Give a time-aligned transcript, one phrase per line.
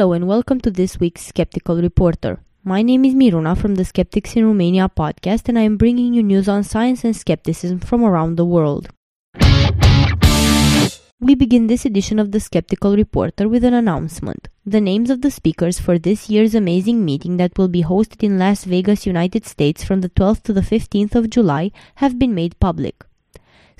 [0.00, 2.40] Hello and welcome to this week's Skeptical Reporter.
[2.64, 6.22] My name is Miruna from the Skeptics in Romania podcast, and I am bringing you
[6.22, 8.88] news on science and skepticism from around the world.
[11.20, 14.48] We begin this edition of the Skeptical Reporter with an announcement.
[14.64, 18.38] The names of the speakers for this year's amazing meeting that will be hosted in
[18.38, 22.58] Las Vegas, United States from the 12th to the 15th of July have been made
[22.58, 23.04] public.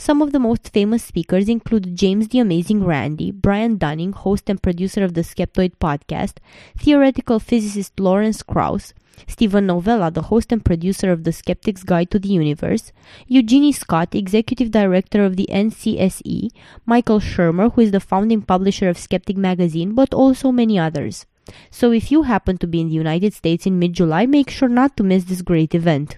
[0.01, 4.61] Some of the most famous speakers include James the Amazing Randi, Brian Dunning, host and
[4.61, 6.39] producer of the Skeptoid podcast,
[6.79, 8.95] theoretical physicist Lawrence Krauss,
[9.29, 12.93] Steven Novella, the host and producer of The Skeptic's Guide to the Universe,
[13.27, 16.49] Eugenie Scott, executive director of the NCSE,
[16.87, 21.27] Michael Shermer, who is the founding publisher of Skeptic magazine, but also many others.
[21.71, 24.71] So if you happen to be in the United States in mid July, make sure
[24.71, 26.17] not to miss this great event.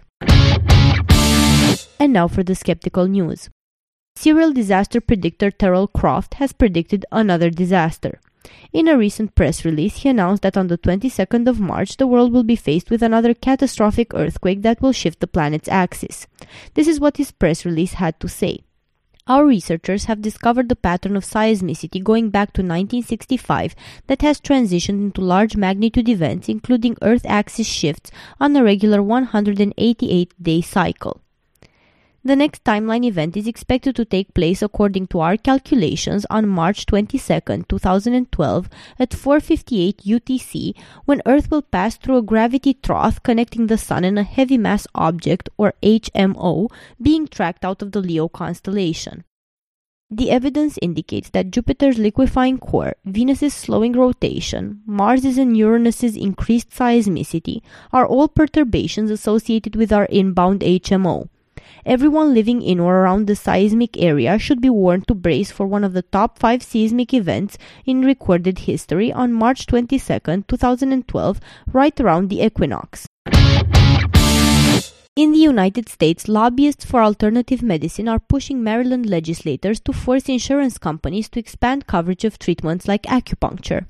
[1.98, 3.50] And now for the skeptical news.
[4.14, 8.20] Serial disaster predictor Terral Croft has predicted another disaster.
[8.72, 12.32] In a recent press release, he announced that on the 22nd of March, the world
[12.32, 16.26] will be faced with another catastrophic earthquake that will shift the planet's axis.
[16.74, 18.64] This is what his press release had to say.
[19.26, 23.74] Our researchers have discovered the pattern of seismicity going back to 1965
[24.08, 30.42] that has transitioned into large magnitude events, including Earth axis shifts on a regular 188
[30.42, 31.22] day cycle.
[32.24, 36.86] The next timeline event is expected to take place according to our calculations on March
[36.86, 37.18] 22,
[37.68, 44.04] 2012 at 4:58 UTC when Earth will pass through a gravity trough connecting the sun
[44.04, 46.68] and a heavy mass object or HMO
[47.00, 49.24] being tracked out of the Leo constellation.
[50.08, 57.62] The evidence indicates that Jupiter's liquefying core, Venus's slowing rotation, Mars's and Uranus's increased seismicity
[57.92, 61.28] are all perturbations associated with our inbound HMO.
[61.84, 65.84] Everyone living in or around the seismic area should be warned to brace for one
[65.84, 71.40] of the top 5 seismic events in recorded history on March 22, 2012,
[71.72, 73.06] right around the equinox.
[75.14, 80.78] In the United States, lobbyists for alternative medicine are pushing Maryland legislators to force insurance
[80.78, 83.86] companies to expand coverage of treatments like acupuncture.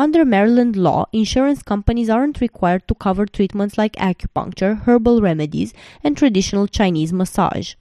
[0.00, 6.16] Under Maryland law, insurance companies aren't required to cover treatments like acupuncture, herbal remedies, and
[6.16, 7.74] traditional Chinese massage.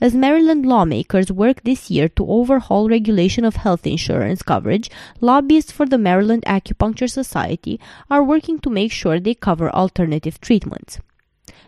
[0.00, 5.84] As Maryland lawmakers work this year to overhaul regulation of health insurance coverage, lobbyists for
[5.84, 7.78] the Maryland Acupuncture Society
[8.10, 11.00] are working to make sure they cover alternative treatments.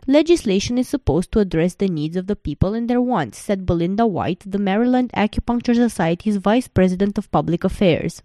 [0.07, 4.07] Legislation is supposed to address the needs of the people and their wants, said Belinda
[4.07, 8.23] White, the Maryland Acupuncture Society's Vice President of Public Affairs.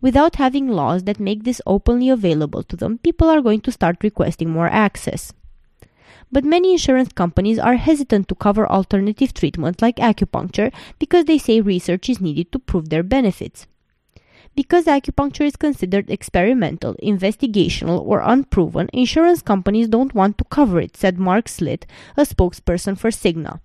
[0.00, 4.02] Without having laws that make this openly available to them, people are going to start
[4.02, 5.32] requesting more access.
[6.30, 11.60] But many insurance companies are hesitant to cover alternative treatments like acupuncture because they say
[11.60, 13.66] research is needed to prove their benefits.
[14.56, 20.96] Because acupuncture is considered experimental, investigational, or unproven, insurance companies don't want to cover it,
[20.96, 21.84] said Mark Slitt,
[22.16, 23.60] a spokesperson for Cigna.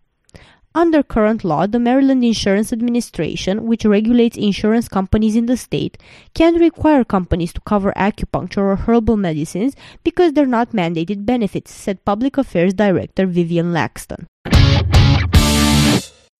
[0.73, 5.97] Under current law, the Maryland Insurance Administration, which regulates insurance companies in the state,
[6.33, 12.05] can require companies to cover acupuncture or herbal medicines because they're not mandated benefits, said
[12.05, 14.27] Public Affairs Director Vivian Laxton.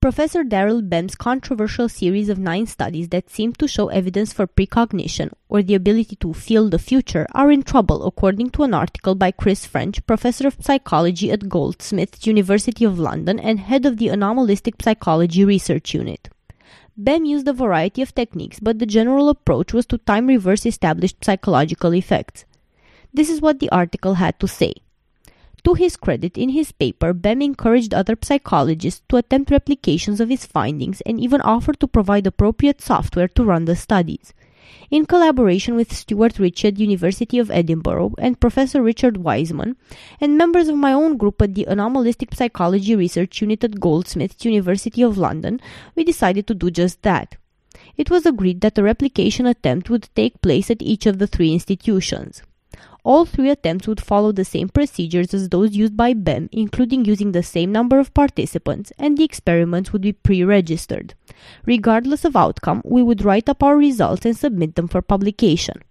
[0.02, 5.30] Professor Daryl Bem's controversial series of nine studies that seem to show evidence for precognition,
[5.48, 9.30] or the ability to feel the future, are in trouble, according to an article by
[9.30, 14.82] Chris French, professor of psychology at Goldsmiths, University of London, and head of the Anomalistic
[14.82, 16.30] Psychology Research Unit.
[16.98, 21.24] Bem used a variety of techniques, but the general approach was to time reverse established
[21.24, 22.46] psychological effects.
[23.14, 24.74] This is what the article had to say.
[25.64, 30.46] To his credit, in his paper, Bem encouraged other psychologists to attempt replications of his
[30.46, 34.34] findings and even offered to provide appropriate software to run the studies.
[34.90, 39.78] In collaboration with Stuart Ritchie, University of Edinburgh, and Professor Richard Wiseman,
[40.20, 45.02] and members of my own group at the Anomalistic Psychology Research Unit at Goldsmiths, University
[45.02, 45.62] of London,
[45.96, 47.38] we decided to do just that.
[47.96, 51.54] It was agreed that a replication attempt would take place at each of the three
[51.54, 52.42] institutions.
[53.04, 57.32] All three attempts would follow the same procedures as those used by Bem, including using
[57.32, 61.16] the same number of participants, and the experiments would be pre registered.
[61.66, 65.82] Regardless of outcome, we would write up our results and submit them for publication.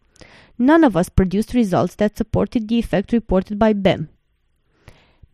[0.56, 4.08] None of us produced results that supported the effect reported by Bem.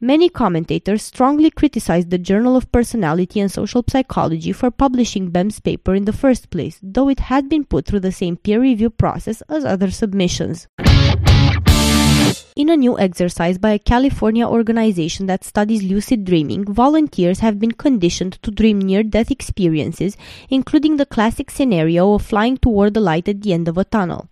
[0.01, 5.95] Many commentators strongly criticized the Journal of Personality and Social Psychology for publishing Bem's paper
[5.95, 9.43] in the first place, though it had been put through the same peer review process
[9.49, 10.69] as other submissions.
[12.57, 17.73] In a new exercise by a California organization that studies lucid dreaming, volunteers have been
[17.73, 20.17] conditioned to dream near death experiences,
[20.49, 24.31] including the classic scenario of flying toward the light at the end of a tunnel.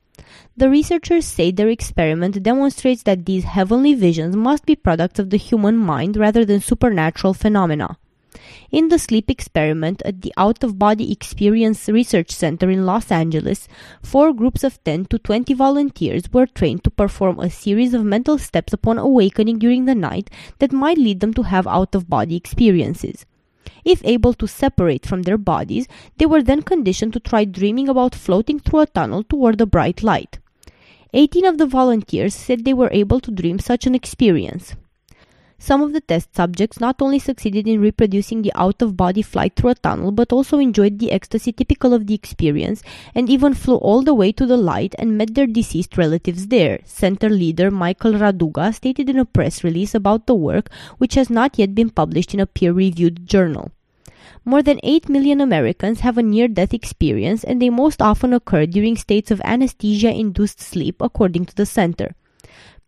[0.56, 5.36] The researchers say their experiment demonstrates that these heavenly visions must be products of the
[5.36, 7.98] human mind rather than supernatural phenomena.
[8.70, 13.68] In the sleep experiment at the Out of Body Experience Research Center in Los Angeles,
[14.02, 18.38] four groups of 10 to 20 volunteers were trained to perform a series of mental
[18.38, 22.36] steps upon awakening during the night that might lead them to have out of body
[22.36, 23.24] experiences.
[23.84, 25.86] If able to separate from their bodies,
[26.16, 30.02] they were then conditioned to try dreaming about floating through a tunnel toward a bright
[30.02, 30.38] light.
[31.12, 34.74] 18 of the volunteers said they were able to dream such an experience.
[35.64, 39.56] Some of the test subjects not only succeeded in reproducing the out of body flight
[39.56, 42.82] through a tunnel, but also enjoyed the ecstasy typical of the experience
[43.14, 46.80] and even flew all the way to the light and met their deceased relatives there,
[46.84, 50.68] center leader Michael Raduga stated in a press release about the work,
[50.98, 53.72] which has not yet been published in a peer reviewed journal.
[54.44, 58.66] More than 8 million Americans have a near death experience, and they most often occur
[58.66, 62.14] during states of anesthesia induced sleep, according to the center.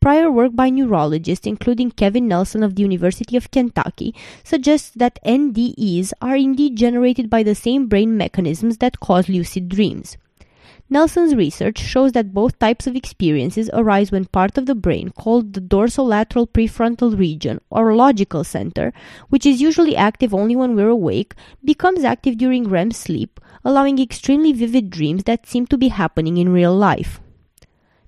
[0.07, 4.15] Prior work by neurologists, including Kevin Nelson of the University of Kentucky,
[4.45, 10.17] suggests that NDEs are indeed generated by the same brain mechanisms that cause lucid dreams.
[10.89, 15.55] Nelson's research shows that both types of experiences arise when part of the brain, called
[15.55, 18.93] the dorsolateral prefrontal region or logical center,
[19.29, 24.53] which is usually active only when we're awake, becomes active during REM sleep, allowing extremely
[24.53, 27.19] vivid dreams that seem to be happening in real life.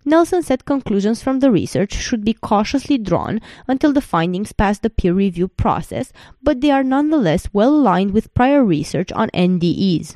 [0.08, 4.88] Nelson said conclusions from the research should be cautiously drawn until the findings pass the
[4.88, 10.14] peer review process, but they are nonetheless well aligned with prior research on NDEs.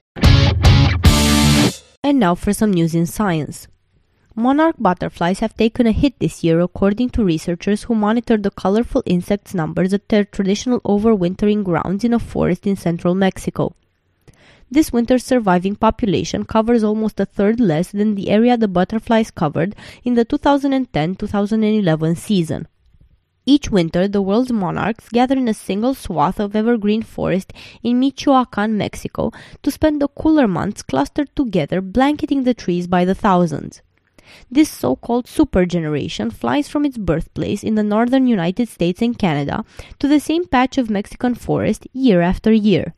[2.03, 3.69] And now for some news in science.
[4.35, 9.03] Monarch butterflies have taken a hit this year, according to researchers who monitored the colorful
[9.05, 13.75] insects' numbers at their traditional overwintering grounds in a forest in central Mexico.
[14.73, 19.77] This winter's surviving population covers almost a third less than the area the butterflies covered
[20.03, 22.67] in the 2010 2011 season.
[23.45, 27.53] Each winter, the world's monarchs gather in a single swath of evergreen forest
[27.83, 29.31] in Michoacan, Mexico,
[29.63, 33.83] to spend the cooler months clustered together, blanketing the trees by the thousands.
[34.51, 39.19] This so called super generation flies from its birthplace in the northern United States and
[39.19, 39.67] Canada
[39.99, 42.95] to the same patch of Mexican forest year after year.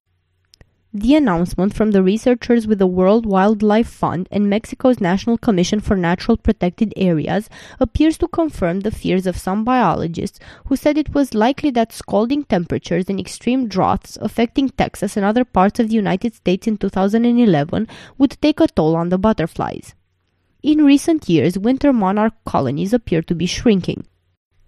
[0.97, 5.97] The announcement from the researchers with the World Wildlife Fund and Mexico's National Commission for
[5.97, 7.51] Natural Protected Areas
[7.81, 12.45] appears to confirm the fears of some biologists who said it was likely that scalding
[12.45, 17.89] temperatures and extreme droughts affecting Texas and other parts of the United States in 2011
[18.17, 19.97] would take a toll on the butterflies.
[20.63, 24.07] In recent years, winter monarch colonies appear to be shrinking.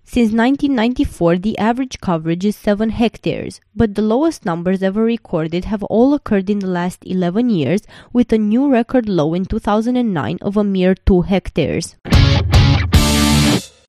[0.08, 5.82] Since 1994, the average coverage is 7 hectares, but the lowest numbers ever recorded have
[5.82, 7.82] all occurred in the last 11 years,
[8.12, 11.96] with a new record low in 2009 of a mere 2 hectares.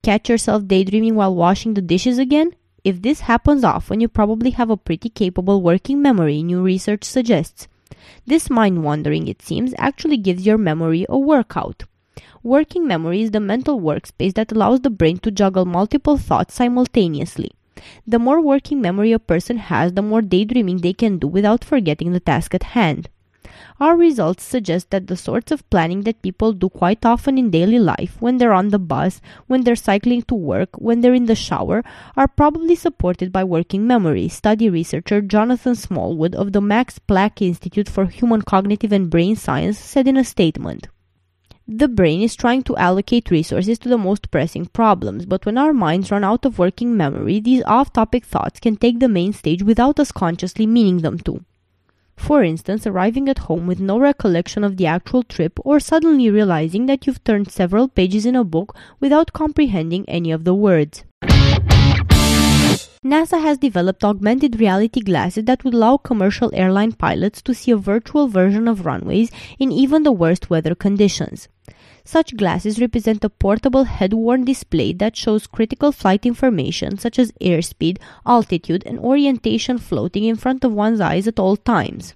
[0.02, 2.50] Catch yourself daydreaming while washing the dishes again?
[2.82, 7.68] If this happens often, you probably have a pretty capable working memory, new research suggests.
[8.26, 11.84] This mind wandering, it seems, actually gives your memory a workout.
[12.48, 17.50] Working memory is the mental workspace that allows the brain to juggle multiple thoughts simultaneously.
[18.06, 22.12] The more working memory a person has, the more daydreaming they can do without forgetting
[22.12, 23.10] the task at hand.
[23.78, 27.78] Our results suggest that the sorts of planning that people do quite often in daily
[27.78, 31.34] life, when they're on the bus, when they're cycling to work, when they're in the
[31.34, 31.84] shower,
[32.16, 37.90] are probably supported by working memory, study researcher Jonathan Smallwood of the Max Planck Institute
[37.90, 40.88] for Human Cognitive and Brain Science said in a statement.
[41.70, 45.74] The brain is trying to allocate resources to the most pressing problems, but when our
[45.74, 49.62] minds run out of working memory, these off topic thoughts can take the main stage
[49.62, 51.44] without us consciously meaning them to.
[52.16, 56.86] For instance, arriving at home with no recollection of the actual trip, or suddenly realizing
[56.86, 61.04] that you've turned several pages in a book without comprehending any of the words.
[63.04, 67.76] NASA has developed augmented reality glasses that would allow commercial airline pilots to see a
[67.76, 71.46] virtual version of runways in even the worst weather conditions.
[72.10, 77.98] Such glasses represent a portable head-worn display that shows critical flight information such as airspeed,
[78.24, 82.14] altitude, and orientation floating in front of one's eyes at all times.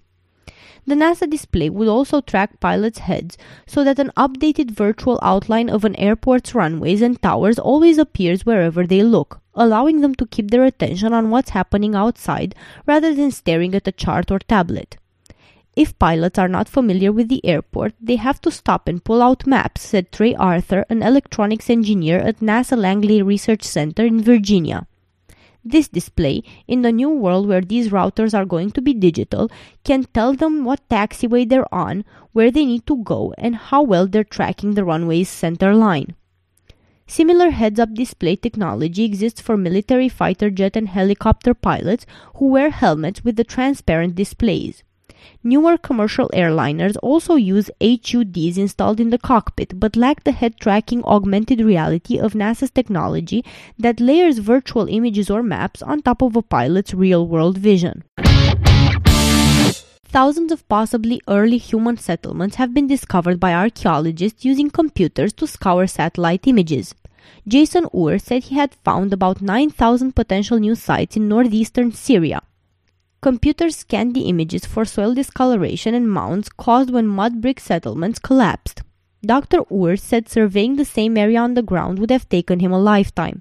[0.86, 5.84] The NASA display would also track pilots' heads so that an updated virtual outline of
[5.84, 10.64] an airport's runways and towers always appears wherever they look, allowing them to keep their
[10.64, 12.54] attention on what's happening outside
[12.86, 14.96] rather than staring at a chart or tablet.
[15.74, 19.46] If pilots are not familiar with the airport, they have to stop and pull out
[19.46, 24.86] maps, said Trey Arthur, an electronics engineer at NASA Langley Research Center in Virginia.
[25.64, 29.50] This display, in the new world where these routers are going to be digital,
[29.82, 34.06] can tell them what taxiway they're on, where they need to go, and how well
[34.06, 36.14] they're tracking the runway's center line.
[37.06, 42.04] Similar heads up display technology exists for military fighter jet and helicopter pilots
[42.36, 44.82] who wear helmets with the transparent displays.
[45.44, 51.04] Newer commercial airliners also use HUDs installed in the cockpit but lack the head tracking
[51.04, 53.44] augmented reality of NASA's technology
[53.78, 58.04] that layers virtual images or maps on top of a pilot's real world vision.
[60.04, 65.86] Thousands of possibly early human settlements have been discovered by archaeologists using computers to scour
[65.86, 66.94] satellite images.
[67.48, 72.42] Jason Ur said he had found about 9,000 potential new sites in northeastern Syria.
[73.22, 78.82] Computers scanned the images for soil discoloration and mounds caused when mud brick settlements collapsed.
[79.24, 79.60] Dr.
[79.72, 83.40] Ur said surveying the same area on the ground would have taken him a lifetime.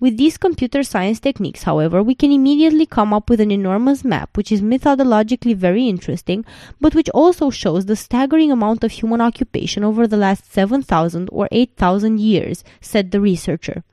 [0.00, 4.36] With these computer science techniques, however, we can immediately come up with an enormous map
[4.36, 6.44] which is methodologically very interesting,
[6.80, 11.48] but which also shows the staggering amount of human occupation over the last 7,000 or
[11.52, 13.84] 8,000 years, said the researcher.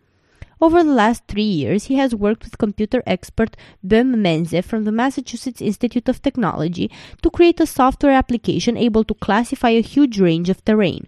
[0.62, 4.92] Over the last three years, he has worked with computer expert Bjoern Menze from the
[4.92, 10.50] Massachusetts Institute of Technology to create a software application able to classify a huge range
[10.50, 11.08] of terrain.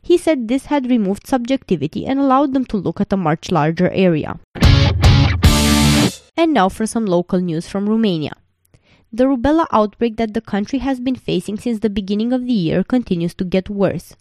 [0.00, 3.90] He said this had removed subjectivity and allowed them to look at a much larger
[3.90, 4.38] area.
[6.36, 8.36] And now for some local news from Romania.
[9.12, 12.84] The rubella outbreak that the country has been facing since the beginning of the year
[12.84, 14.14] continues to get worse.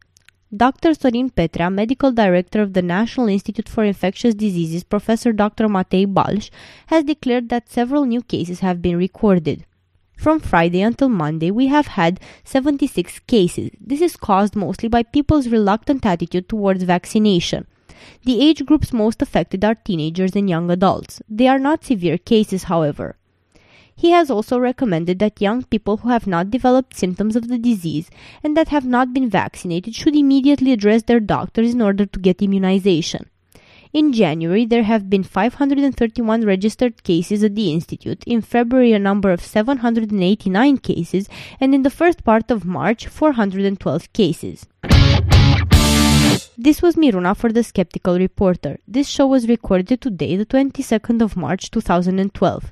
[0.56, 0.94] Dr.
[0.94, 5.68] Sorin Petra, medical director of the National Institute for Infectious Diseases, Professor Dr.
[5.68, 6.50] Matei Balș,
[6.86, 9.66] has declared that several new cases have been recorded.
[10.16, 13.72] From Friday until Monday, we have had 76 cases.
[13.82, 17.68] This is caused mostly by people's reluctant attitude towards vaccination.
[18.24, 21.22] The age groups most affected are teenagers and young adults.
[21.28, 23.17] They are not severe cases, however.
[24.00, 28.12] He has also recommended that young people who have not developed symptoms of the disease
[28.44, 32.44] and that have not been vaccinated should immediately address their doctors in order to get
[32.44, 33.28] immunization.
[33.94, 39.32] In January, there have been 531 registered cases at the Institute, in February, a number
[39.32, 41.28] of 789 cases,
[41.60, 44.68] and in the first part of March, 412 cases.
[46.56, 48.78] This was Miruna for the Skeptical Reporter.
[48.88, 52.72] This show was recorded today, the 22nd of March 2012.